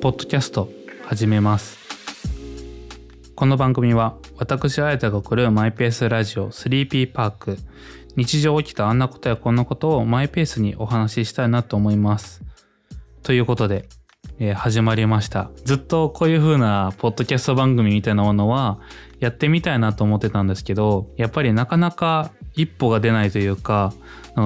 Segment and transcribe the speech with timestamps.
[0.00, 0.70] ポッドキャスト
[1.02, 1.76] 始めます。
[3.34, 7.58] この番組は私あやたが送るマイペースラジオ 3P パーク。
[8.14, 12.44] 日常起きたあんなことやこんなことをマイペースにお話ししたいなと思います。
[13.24, 13.88] ということで、
[14.38, 15.50] えー、始まりました。
[15.64, 18.78] ずっとこういう風なポッドキャスト番組みたいなものは
[19.18, 23.92] やってみたいなと思ってたんですけどやっぱりなかなか一歩が出ないというか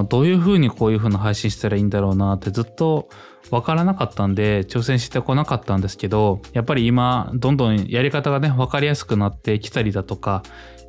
[0.08, 3.08] どういう風にこういうふうな配信したらいいんだろうなってずっと
[3.50, 10.42] 分からなかったんで挑戦してこなかったんですけどやっぱり今どんどんやり方がね分かりやすくなってきたりだとか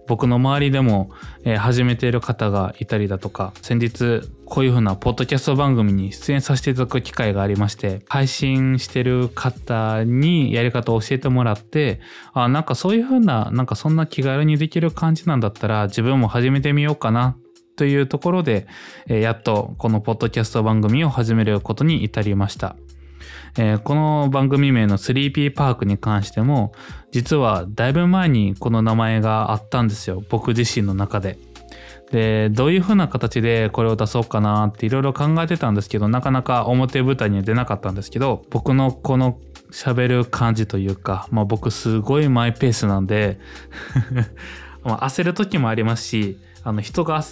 [0.07, 1.11] 僕の周りでも、
[1.43, 12.01] えー、始めている方がいたりだとか先日こういう風なポッドキャスト番組に出演させていただく機会がありまして配信してる方にやり方を教えてもらって
[12.33, 17.37] あなんかそういう風ななんかそんな気軽にできる感じなんだったら自分も始めてみようかな
[17.75, 18.67] というところで、
[19.07, 22.75] えー、やっとこのポッドキャスト番組を始めることに至りました。
[23.55, 26.73] えー、この番組名の 3P パークに関しても
[27.11, 31.37] 実はだいぶ前にこの名前があったんですよ僕自身の中で。
[32.11, 39.39] でどういう風な形でこれを出そうかなっていろいろ考えてたんですけどなかなか表舞台には出なかったんですけど僕のこの
[39.71, 43.39] 喋る感じというか、まあ、僕すごいマイペースなんで
[44.85, 47.23] 焦る時もありますしあの人が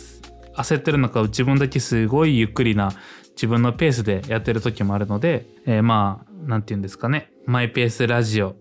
[0.56, 2.92] 焦ってるのか自分だけすごいゆっくりな
[3.36, 8.56] 自分のペースでやってる時もあるので、えー、まあ何て言うんですかねマイペースラジオ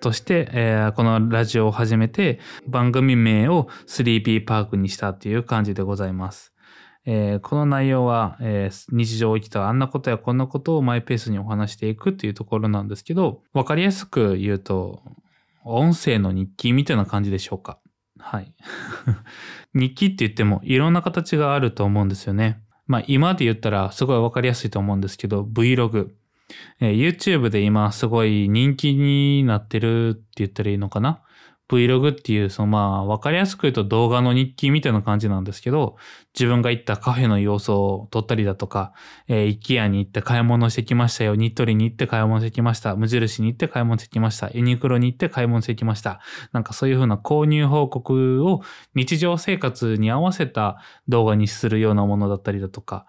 [0.00, 6.52] として、えー、このラジオを始めて番組名を 3P パークにしたっていう感じでございます。
[7.06, 15.02] えー、この内容は、えー、日常起きたあんなことやこんなことをマイペースにお話していくっていうところなんですけど、わかりやすく言うと、
[15.64, 17.78] 音声の日記みたいな感じでしょうか。
[18.18, 18.54] はい。
[19.74, 22.62] 日記って言ってもいろんな形があると思うんですよね。
[22.90, 26.08] まあ今で言ったらすごいわかりやすいと思うんですけど、Vlog。
[26.80, 31.22] えー、YouTube で今すごい人気になってるって言ったらいいのかな？
[31.70, 35.96] Vlog っていう、そのまあ、わかりやすく言うと動画の日記みたいな感じなんですけど、
[36.34, 38.92] 自分が行ったカフェの様子を撮ったりだとか、
[39.28, 41.36] えー、IKEA に行って買い物してきましたよ。
[41.36, 42.96] ニットリに行って買い物してきました。
[42.96, 44.50] 無印に行って買い物してきました。
[44.50, 46.20] ユニクロに行って買い物してきました。
[46.52, 48.62] なんかそういうふうな購入報告を
[48.96, 53.06] 日常生活に合わせた動画にするようなものだったりだとか、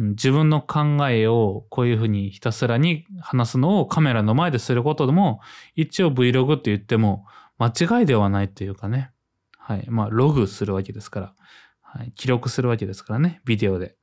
[0.00, 5.40] 自分の考えをこういうふうにひたすらに話すのをカメラの前ですることでも、
[5.74, 7.26] 一応 Vlog って言っても、
[7.60, 9.12] 間違いではないというかね。
[9.58, 9.84] はい。
[9.88, 11.34] まあ、ログするわけですから。
[11.82, 12.12] はい。
[12.16, 13.40] 記録するわけですからね。
[13.44, 13.96] ビデオで。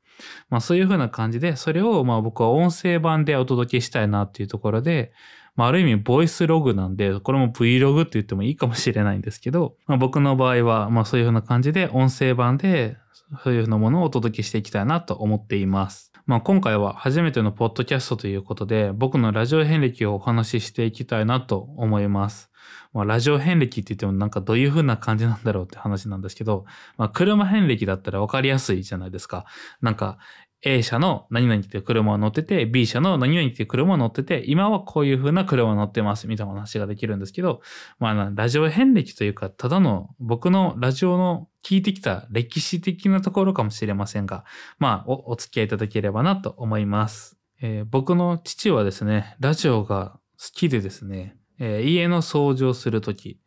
[0.50, 5.12] まあ、そういう風な感じで、それをまあ僕は音声版でお届けしたいなっていうところで、
[5.56, 12.98] まあ、ある意味、ボイスログなんで、これも Vlog って言ってもいいかもしれないんですけど、まあ、僕の場合は、まあ、そういう風な感じで、音声版で、
[13.44, 16.14] そういう風なものをお届けしていきたいなと思っています。
[16.28, 22.52] まあ、今回は初めてのポッドキャストということで、僕のラジオ遍歴をお話ししていきたいなと思います。
[22.92, 26.66] まあ、ラジオ遍歴って言ってもなんかどういう風な感じなんだろうって話なんですけど、
[26.98, 29.46] まあ、車遍歴だったら分かりやすいじゃないですか。
[29.82, 30.18] なんか、
[30.64, 37.62] A 社の何々っていう車を乗ってて、B 社の何々っていう車を乗ってて、今はこういう風な車を乗ってますみたいな話ができるんですけど、
[38.00, 44.46] まあ、ラジオ遍歴というか、ただの僕のラジオの聞いてきた歴史的なところかもしれませんが、
[44.80, 47.38] まあお、付き合いいただければなと思います。
[47.62, 53.40] えー、僕の父はですね、ラジオが好きでですね、えー、家の掃除をするとき、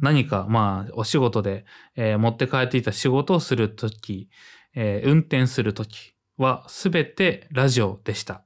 [0.00, 1.64] 何か、まあ、お仕事で、
[1.96, 4.28] えー、持って帰っていた仕事をするとき、
[4.74, 8.42] え、運転するときは、すべてラジオでした。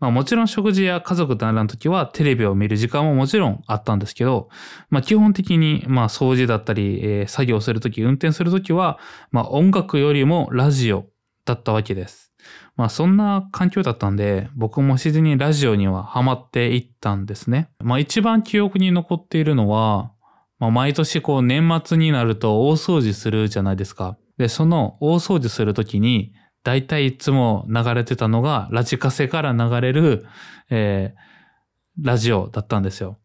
[0.00, 4.48] まあもちろん食事や家族団らん時はテレビを見る時間ももちろんあったんですけど、
[4.88, 8.98] まあ基本的にまあ掃除だったり、えー、作業するとき、運転するときは、
[9.30, 11.06] まあ音楽よりもラジオ
[11.44, 12.32] だったわけです。
[12.76, 17.68] まあそんな環境だったんで、僕も自然にラジオにはハマっていったんですね。
[17.84, 20.12] まあ一番記憶に残っているのは、
[20.58, 24.16] まあ毎年こう年末になると大掃除するじゃないですか。
[24.38, 30.26] で、その大掃除するときに、大体いつも流れてたのが、ラジカセから流れる、
[30.68, 33.18] えー、ラジオだったんですよ。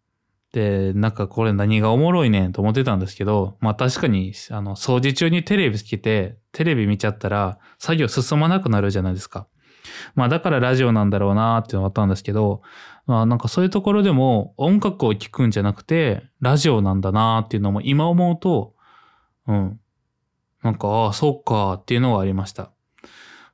[0.53, 9.47] で、なんかこれ何がおもろいねんと思ってたんですけど、まあ確かに、あの、掃除中にテレビつけて、テレビ見ちゃったら、作業進まなくなるじゃないですか。
[10.15, 12.61] まあだからラジオなんだろうなっていうのがあったんですけど、
[13.05, 18.75] まあなんかそういうところでも音楽を聴くんじゃなくて、ラジオなんだなっていうのも今思うと、
[19.47, 19.79] うん。
[20.63, 22.71] なんか、ああ、そうかっていうのがありました。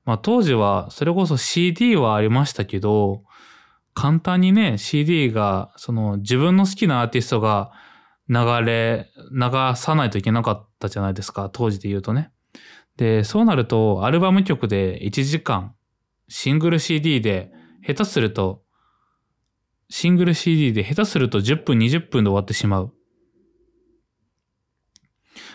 [0.05, 3.23] まあ当時は、それこそ CD はありましたけど、
[3.93, 7.71] 簡単にね、CD が、その自分の好きなアーティストが
[8.29, 12.31] 流れ、流さないといけなかったじゃないですか、当時で言うとね。
[12.97, 15.75] で、そうなると、アルバム曲で1時間、
[16.29, 17.51] シングル CD で、
[17.85, 18.63] 下手すると、
[19.89, 22.93] シングル CD で下手すると10分、20分で終わってしまう。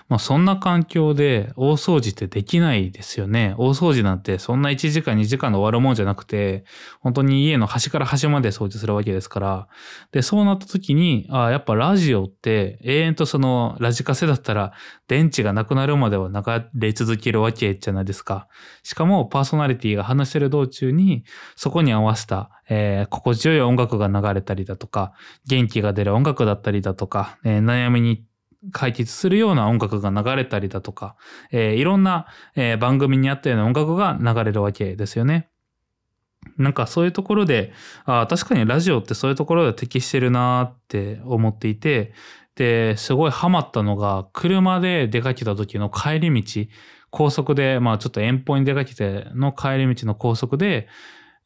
[0.08, 3.54] まあそんな環境で大掃除ってできないですよね。
[3.58, 6.64] 大掃除なんてそんな1時間2時間で終わるもんじゃなくて、
[7.00, 9.68] 本当に家の端から端まで掃除するわけですから。
[10.12, 14.72] で、そうなった時に、あやっぱラジオって永遠とそのラジカセだったら
[15.08, 18.48] 電池がなくなるまでは流れ続けるわけじゃないですか。
[18.82, 21.24] しかもパーソナリティが話してる道中に
[21.56, 25.12] そこに合わせたえー、心地よい音楽が流れたりだとか、
[25.46, 28.24] 元気が出る音楽だったりだとか、えー、悩みに
[28.72, 31.16] 解決するような音楽が流れたりだとか、
[31.50, 35.48] えー、いろんな、えー、番組にあったような音楽が流れるわけですよね。
[36.58, 37.72] なんかそういうところで、
[38.04, 42.12] あ確かにラジオってそういうところで適してるなって思っていて、
[42.54, 46.66] で、すごいハマったのが、車で出かけた時の帰り道、
[47.10, 50.88] 高速で、まあちょっと遠方に出かけての帰り道の高速で、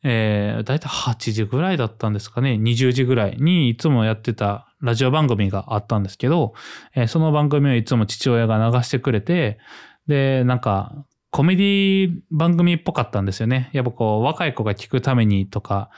[0.03, 6.55] えー、だいたい8時ぐらいだったんですかね、20時ぐらいにいつもやってたラジオ番組があったんですけど、
[6.95, 9.59] えー、その番組をいつも父親が流してくれて、
[10.07, 13.71] で、なんか、コメディ番組っぽかったんですよね。
[13.73, 15.91] やっぱこう、若い子が聞くためにとか、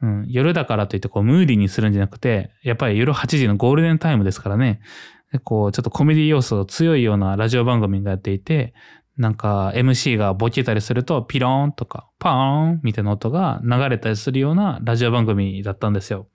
[0.00, 4.80] うん、夜だからといってこう、ムーディーにするんじゃなくて、やっぱり夜8時のゴールデンタイムですからね、
[5.42, 8.72] こう、ちょっとコメディ要素強いようなラジオ番組がやっていて、
[9.18, 16.28] なんか MC がボケたりするとピローンとかパーンみたいな音が流れたりするようなラジオ番組だったんですよ。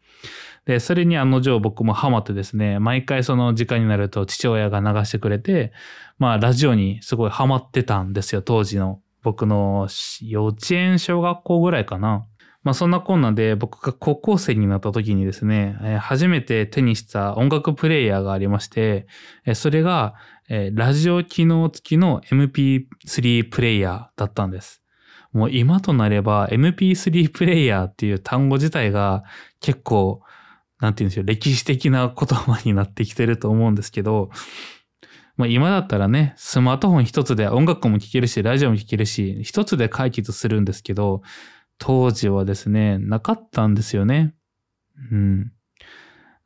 [0.65, 5.73] で、それに案の定僕もハマってですね、毎回その時間になると父親が流してくれて、
[6.17, 9.01] まあラジオにすごいハマってたんですよ、当時の。
[9.21, 9.87] 僕の
[10.21, 12.25] 幼稚園、小学校ぐらいかな。
[12.63, 19.07] まあそんなこんなで僕が高校生になった時にですね、初めて手にした音楽プレイヤーがありまして、
[19.53, 20.15] それが
[20.49, 24.81] えー、ラジオ機能付きの MP3 プレイヤーだったんです。
[25.31, 29.23] もう今となれば MP3 プレイヤーっていう単語自体が
[29.61, 30.21] 結構、
[30.83, 34.29] なんて言うんでしょう、歴史的な言葉になってきてると思うんですけど、
[35.37, 41.23] まあ、今だったらね、スマートフォン一つで音楽も聴けるし、ラジオも聴けるし、一つで解決するんですけど、
[41.79, 44.35] 当時はですね、なかったんですよね。
[45.11, 45.51] うん。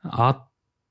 [0.04, 0.48] あっ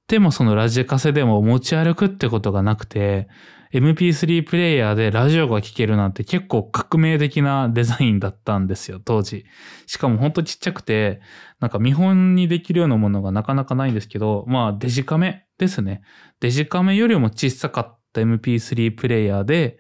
[0.06, 3.28] ってもそのラジカセでも持ち歩くってことがなくて、
[3.72, 9.44] MP3 プレイヤーでラジオが聴けるなんて結構革命的なデザインだったんですよ、当時。
[9.86, 11.20] しかもほんとちっちゃくて、
[11.60, 16.02] なんか見本にできるようなものがなかなかないんですけど、まあデジカメですね。
[16.40, 19.78] デジカメよりも小さかった MP3 プレイヤーで、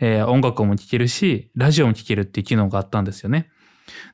[0.00, 3.50] えー、音楽も聴けるし、ラジオも聴けるっていう機能があったんですよね。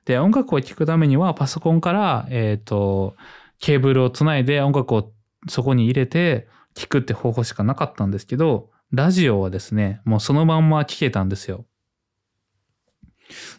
[0.05, 3.17] で、音楽を聴くためにはパソコンから、えっ、ー、と、
[3.61, 5.13] ケーブルをつないで音楽を
[5.49, 11.67] そこに入れて聞くって方法しかなかったんですけど、ラジオはですね、もうそのまんま聞けたんですよ。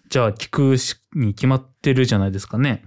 [0.10, 2.83] じゃあ聞くしに決まってるじゃないですかね。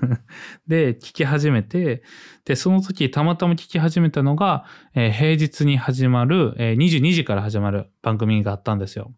[0.68, 2.02] で、聞き始めて、
[2.44, 9.14] で、その時たまたま聞き始めたのが、えー、平日に始まる、えー、22時から始まる番組があったんですよ。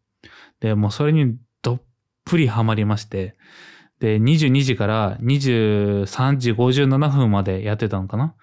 [0.60, 1.82] で、もうそれにどっ
[2.24, 3.36] ぷりハマりまして、
[3.98, 8.34] で、22時から23時57分までやってたのかな？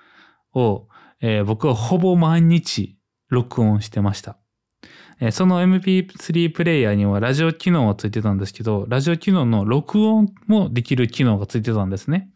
[0.53, 0.87] を、
[1.21, 2.98] えー、僕はほぼ毎日
[3.29, 4.37] 録音してました。
[5.31, 12.29] その MP3 プレイヤーにはラジオ機能がついてたんですけど、ラジオ機能の録音もできる機能がついてたんですね。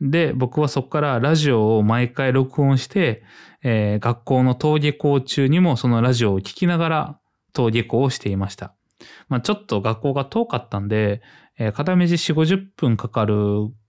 [0.00, 3.22] で、僕はそこからラジオを毎回録音して、
[3.62, 7.18] えー、学校の登下校中にもそのラジオを聞きながら
[7.54, 8.74] 登下校をしていました。
[9.28, 11.20] まあ、ちょっと学校が遠かったんで、
[11.58, 13.34] えー、片道4、50分かかる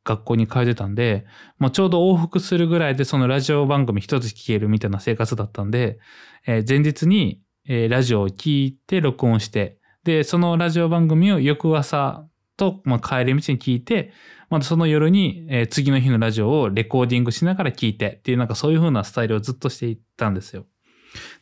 [0.04, 1.26] 学校に通ってたんで、
[1.58, 6.00] まあ、ちょうど往復するぐらいでそのラジオ番組一つ聞けるみたいな生活だったんで、
[6.48, 12.26] えー、前日に、ラジオを聞いて録音して、で、そのラジオ番組を翌朝
[12.58, 14.12] と、まあ、帰り道に聞いて、
[14.50, 20.66] またその夜に、えー、次の日のラジオをレコーディングしながら聞いてっていうなんかそういう風なスタイルをずっとしていったんですよ。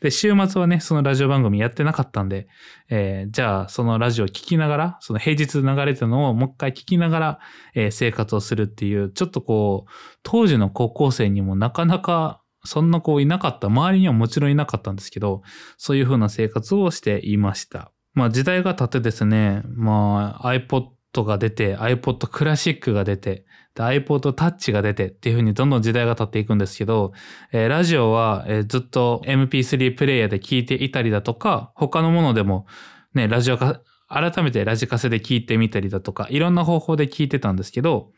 [0.02, 2.48] で、週末はね、そのラジオ番組やってなかったんで、
[2.90, 7.40] えー、じゃあそのラジオを聞きながら、その平日流れたのをもう一回聞きながら、
[7.76, 9.92] えー、生活をするっていう、ちょっとこう、
[10.24, 13.68] 当時の高校生にもなかなかそんな子いなかった。
[13.68, 15.42] 周りにはもちろんいなかったんですけど、
[15.78, 17.92] そういう風な生活をしていました。
[18.14, 23.46] まあ時代が経ってですね、まあ iPod が出て、iPod クラシックが出て、
[23.80, 27.14] で iPod Touch が出てっていう風にどんどん時代が経っていくんですけど、
[27.54, 32.68] えー、ラジオは、えー、ずっと MP3 プレイヤーで聞いていたりだとか、他のものでも
[33.14, 38.12] ね、ラジオか、改めてラジカセで聞いてみたりだとか、いろんな方法で聞いてたんですけど、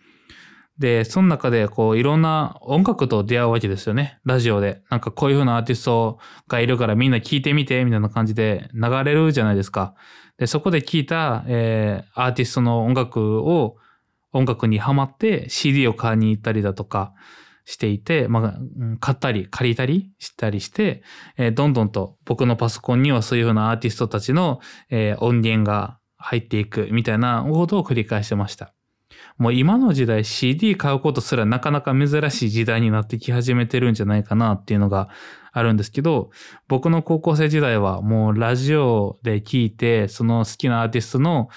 [0.80, 4.20] で、その中でこういろんな音楽と出会うわけですよね。
[4.26, 4.82] ラジオで。
[4.90, 9.94] なんかこういう風なアーティストがいるからみんな聞いてみてみたいな感じで流れるじゃないですか。
[10.40, 13.76] で、そこで聞いた、えー、アーティストの音楽を
[14.34, 17.14] 音楽にハマって CD を買いに行ったりだとか
[17.66, 18.60] していて、まあ、
[19.00, 21.04] 買ったり借りたりしたりして、
[21.38, 24.60] えー、どんどんと僕のパソコンにはそういうふうなアーティストたちの、
[24.90, 28.74] えー、音源が入っていくみたいなことを繰り返してました。
[29.42, 35.10] もう今の時代 CD 買うことすらなかなか珍しい時代になってき始めてるんじゃないかなっていうのが
[35.52, 36.30] あるんですけど、
[36.68, 41.50] 僕の高校生時代はもうラジオで聴いて、その好きなアーティストの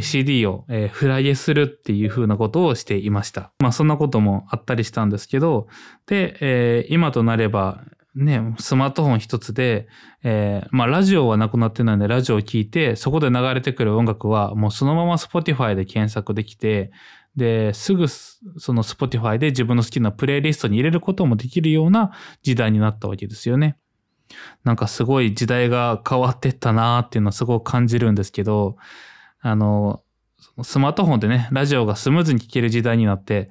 [0.00, 3.52] CD をフライエするっていう風なことをしていました。
[3.60, 5.68] まあそんなこともあったりしたんですけど、
[6.06, 7.84] で、えー、今となれば
[8.16, 9.86] ね、スマートフォン一つで、
[10.24, 16.90] えー、まあラジオはなくなってないんでラジオを聴いて、そこで流れてくる音楽はもうそのまま Spotify で検索できて、
[17.36, 23.76] で、すぐその Spotify で自分の好きなプレイリストに入れることもできるような時代になったわけですよね。
[24.64, 28.76] なんかすごい時代が変わってったなーっていうのをすごく感じるんですけど、
[29.40, 30.02] あの、
[30.62, 33.50] スマートフォンでね、ラジオがスムーズに聴ける時代になって、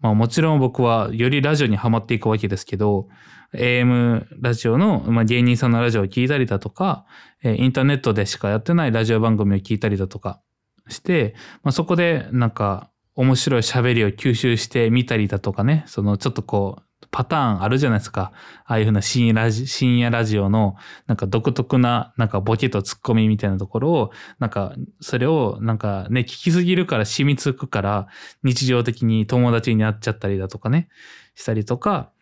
[0.00, 3.08] まあもちろん僕はよりラジオにはまっていくわけですけど、
[3.54, 7.06] AM ラジオの、まあ、芸人さんのラジオを聞いたりだとか、
[7.42, 10.40] インターネットでしかやってないラジオ番組を聞いたりだとか
[10.88, 18.30] して、まあ、そこでなんか面白い喋りを吸収してみたりだとかね、そのちょっとこう、パターンあるじゃないですか。
[18.64, 20.76] ああいうふうな深夜ラジ深夜ラジオの
[21.08, 28.08] なんか独特ななんかボケとツッコミみたいなところをなんかそれをなんかね聞きすぎるから染みつくから
[28.44, 30.88] 日常的に友達になっちゃったりだとかね
[31.34, 32.12] したりとか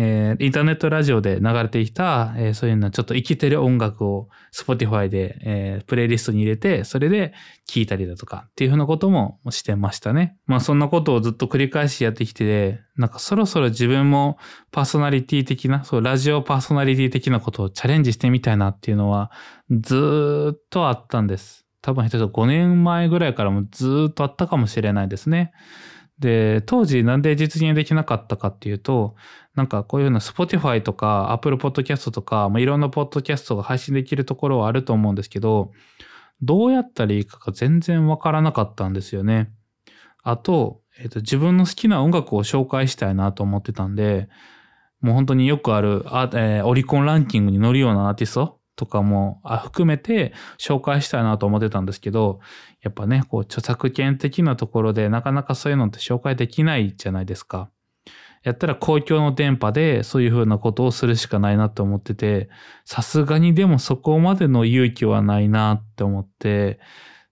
[0.00, 7.34] えー、インターネットラジオで流れてきた、えー、そういうのちょっと生きてる音楽を Spotify で、えー、プレイリストに入れて、それで
[7.66, 10.36] 聴いたりだとかっていうふうなこともしてましたね。
[10.46, 14.38] まあそんなことをずっと繰り返しやってきて、なんかそろそろ自分も
[14.70, 19.32] パーソナリティ的な、そう、ラジオパーソナリティ的なことをチャレンジしてみたいなっていうのは
[19.68, 21.66] ずっとあったんです。
[21.82, 25.50] 多分下手5年前ぐらいからもずっとあったかもしれないですね。
[26.18, 29.14] で、当時なんで実現できなかったかっていうと、
[29.54, 35.72] なんかこういうような Spotify とか Apple Podcast とか、まあ、いろんなポッドキャストが配信できるところはあると思うんですけど、
[36.42, 39.50] どうやったらいいかが全然わからなかったんですよね。
[40.22, 44.28] あと、えっ、と、自分の好きな音楽を紹介したいなと思ってたんで、
[45.00, 52.38] もう本当によくあるあ、えー、オリコンランキングに乗るようなアーティストとかも含めて紹介したいなと思ってたんですけど、
[52.80, 57.70] やっぱね、こう著作権的なところでなかなかそういうのって紹介できないじゃないですか。
[58.44, 62.48] やったら公共の電波でそういうふうなことをするしかないなと思ってて、
[62.84, 66.78] さすがにでもそこまでの勇気はないなって思って、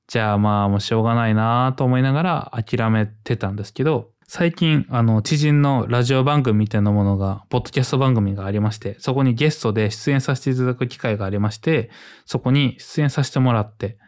[0.08, 11.90] じゃあまあもうしょうがないなと思いながら諦めてたんですけど、最近、あの、知人のラジオ番組みたいなものが、ポッドキャスト番組がありまして、そこにゲストで出演させていただく機会がありまして、
[12.24, 13.98] そこに出演させてもらって、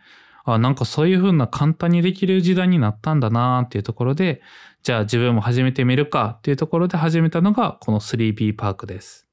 [0.45, 4.43] あ、なんかそういう風な簡単にできる時代になったんだなっていうところで、
[4.83, 9.29] じゃあ自分も始めてみるかっていうところで始めたのが、この 3P パークです。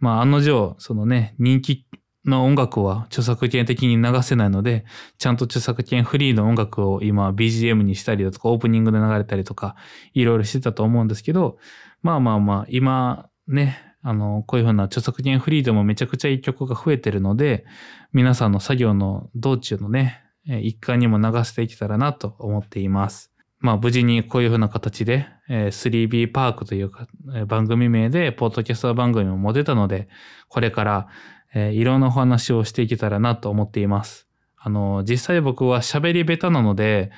[0.00, 1.86] まあ、案の定、そのね、人気
[2.24, 4.84] の音楽は著作権的に流せないので、
[5.18, 9.76] ちゃんと著作権フリーの音楽を今 BGM にしたりだとか、オープニングで流れたりとか、
[10.14, 11.58] いろいろしてたと思うんですけど、
[12.02, 17.64] まあまあまあ、今ね、あの、こういうふうな著作権フリーでもめちゃくちゃいい曲が増えてるので、
[18.12, 23.32] 皆さんの作業の道中のね、一環にも流していけたらなと思っています。
[23.60, 27.08] まあ無事にこういうふうな形で、3B パークというか、
[27.46, 30.08] 番組名でポッドキャスト番組も持てたので、
[30.48, 31.08] これから
[31.54, 34.28] えー、いろんなお話をしていけたらなと思っています。
[34.56, 37.10] あの、実際僕は喋り下手なので、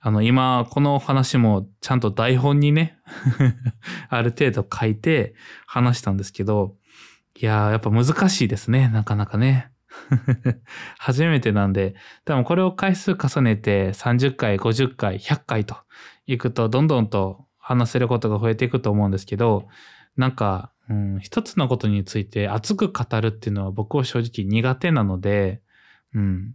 [0.00, 2.98] あの、今、この話もちゃんと台本にね
[4.10, 5.34] ある程度書いて
[5.66, 6.76] 話したんですけど、
[7.36, 9.70] いやー、やっぱ難しいですね、なかなかね。
[10.98, 15.76] 初めてなんで、多分これを回数重ねて30回、50回、100回と
[16.26, 19.68] いくと、どんどんと話せることが増えていくと思うんですけど、
[20.16, 25.62] なんか、うん、一つのことについて熱く語るっていうのは僕は正直苦手なので、
[26.14, 26.54] うん。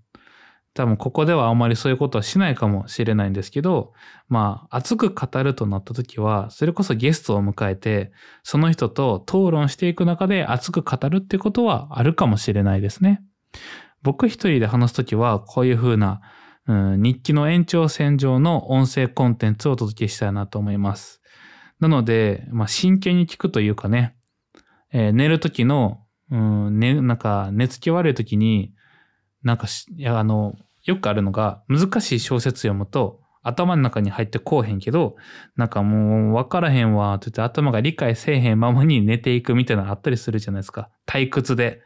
[0.76, 3.94] 多分ここではあまりそういうことはしないかもしれないんですけど、
[4.28, 8.12] まあ、熱く語るとなった時は、それこそゲストを迎えて、
[8.44, 13.22] その人と討論していく中で熱く語るってことはあるかもしれないですね。
[14.04, 16.22] 僕一人で話すときは、こういうふうな、
[16.68, 21.22] うん、日記の延長線上の音声コンテンツをお届けしたいなと思います。
[21.80, 24.16] なので、まあ、真剣に聞くというかね、
[24.92, 28.74] えー、寝る時の、うん、ね、なんか寝つき悪い時に、
[29.44, 35.16] なんかいや、あの、よくあるのが、難しい小説読むと、頭の中に入ってこうへんけど、
[35.56, 40.90] なんかもう分からへんわ、って言って頭が理解せえへんままに寝ていくみたいなのあったりするじゃないですか。
[41.08, 41.82] 退屈で、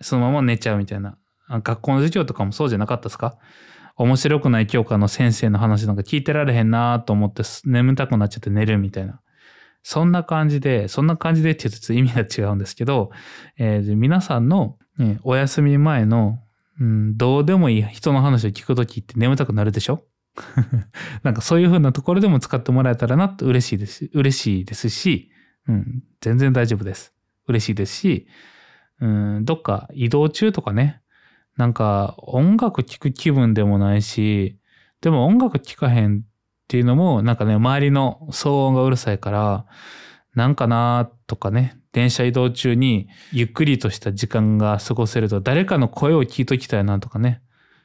[0.00, 1.18] そのまま寝ちゃうみたいな。
[1.48, 3.36] 学校の授業とかもそうじゃなかったですか？
[3.96, 9.20] 面白くない教科の先生の話なんか聞いてられへんなと思って眠たくなっちゃって寝るみたいな。
[9.86, 13.10] そんな感じで、そんな感じでって言うと意味が違うんですけど、
[13.58, 16.40] えー、皆さんの、ね、お休み前の、
[16.80, 20.02] うん、どうでもいい人の話を聞くときって眠たくなるでしょ？
[21.22, 24.10] なんかそういう風なところでも使ってもらえたらなと嬉しいです。
[24.14, 25.30] 嬉しいですし、
[25.68, 27.14] うん、全然大丈夫です。
[27.46, 28.26] 嬉しいですし、
[29.00, 31.02] うん、どっか移動中とかね、
[31.58, 34.58] なんか音楽聴く気分でもないし、
[35.02, 36.22] でも音楽聴かへん
[36.74, 39.64] っていうのも、なんかね、周りの騒音がうるさいから、
[40.34, 47.42] なんかなとかね、電車移動中にゆっくりとした時間が過ごせると、誰かの声を聞いときたいなとかね、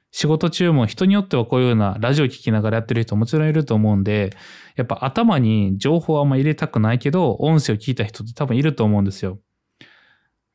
[0.10, 4.32] 仕事中も人によってはこういうようなラジオ聞きながらやってる人もちろんいると思うんで、
[4.76, 9.38] やっぱ頭に情報はあんま入れたくないけど、音声を聞いた人って多分いると思うんですよ。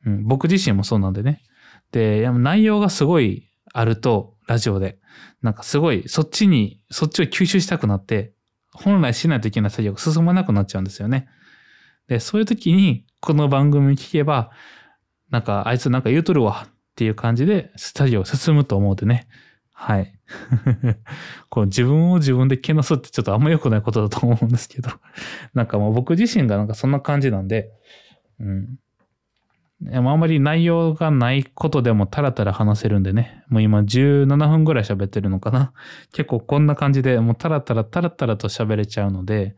[0.05, 1.41] うん、僕自身もそうなんでね。
[1.93, 4.99] で、内容がすごいあると、ラジオで。
[5.41, 8.33] なんかすごい、そっちに、そっちを吸収したくなって、
[8.73, 11.27] 本来しないといけない作業が進まなくなっちゃうんですよね。
[12.07, 14.51] で、そういう時に、この番組聞けば、
[15.31, 19.27] なんか、あいつなんか言うとるわっていう感じで、作業進むと思うてね。
[19.73, 20.13] はい。
[21.49, 24.89] こう自分を自分でけなすってちょっとあんま良くないことだと思うんですけど。
[25.53, 27.71] なんかもう僕自身がなんかそんな感じなんで、
[28.39, 28.79] うん。
[29.91, 33.43] あんまり内容がないことでもタラタラ話せるんでね。
[33.49, 35.73] もう今17分ぐらい喋ってるのかな。
[36.13, 39.55] 結構こんな感じでもうタラタラタラタラと喋れちゃうので、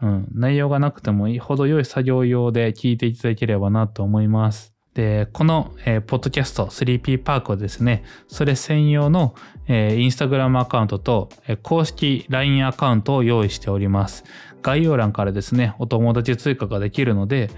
[0.00, 4.74] うん、内容がなくても程よい作業用で聞いていただければなと思います。
[4.94, 9.34] で、この、えー、ポッドキャスト 3P パークはですね、それ専用の、
[9.66, 14.24] えー、インスタグラムアカウントと、えー、公式 LINE アカウントを用意しております。
[14.62, 17.50] 概要欄からですね、お友達追加ができるので、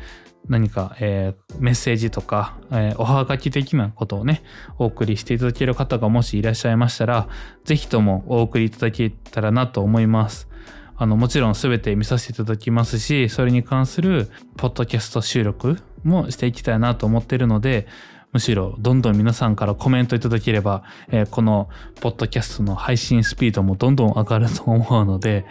[0.48, 4.42] 何か、えー、メッセージとか、えー、おはがき的なことをね、
[4.78, 7.28] お送りしていただける方がもしいらっしゃいましたら、
[7.64, 10.48] ぜひともお送りいただけたらなと思います。
[10.96, 17.86] あの、もちろん全て見させていただきますし、それに関するポッドキャスト収録もしていきたいなと思っているので、
[18.32, 21.68] むしろどんどん皆さんからコメントいただければ、えー、この
[22.00, 25.46] ポッドキャストの配信スピードもどんどん上がると思うので、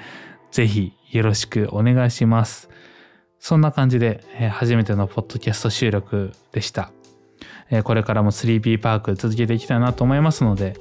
[0.52, 2.69] ぜひよろしくお願いします。
[3.39, 6.91] そんな感じで、えー、初めてのポッドキャスト収録でした。
[7.71, 10.75] えー、これからも 3B パーク続けていきたいなと思いますので、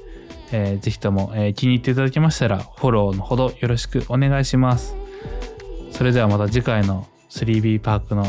[0.51, 4.95] えー、ぜひとも、えー、気に入っていただけましたらフォローのほどよろしくお願いします。
[5.91, 8.23] それではまた次回の 3B パークの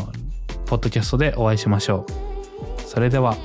[0.65, 2.81] ポッドキャストでお会いしましょう。
[2.81, 3.35] それでは。